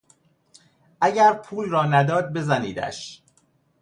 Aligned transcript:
اگر 1.01 1.33
پول 1.33 1.69
را 1.69 1.85
نداد 1.85 2.33
بزنیدش! 2.33 3.23